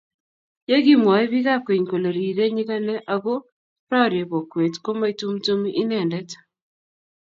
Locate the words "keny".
1.67-1.85